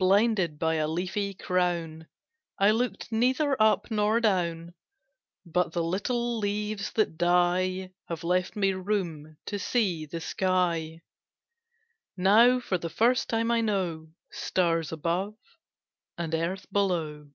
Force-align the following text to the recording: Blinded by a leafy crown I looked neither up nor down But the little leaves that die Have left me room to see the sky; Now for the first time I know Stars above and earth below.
Blinded 0.00 0.58
by 0.58 0.74
a 0.74 0.88
leafy 0.88 1.32
crown 1.32 2.08
I 2.58 2.72
looked 2.72 3.12
neither 3.12 3.54
up 3.62 3.88
nor 3.88 4.18
down 4.18 4.74
But 5.46 5.70
the 5.70 5.84
little 5.84 6.38
leaves 6.38 6.90
that 6.94 7.16
die 7.16 7.92
Have 8.08 8.24
left 8.24 8.56
me 8.56 8.72
room 8.72 9.36
to 9.46 9.60
see 9.60 10.06
the 10.06 10.20
sky; 10.20 11.02
Now 12.16 12.58
for 12.58 12.78
the 12.78 12.90
first 12.90 13.28
time 13.28 13.52
I 13.52 13.60
know 13.60 14.08
Stars 14.32 14.90
above 14.90 15.36
and 16.18 16.34
earth 16.34 16.66
below. 16.72 17.30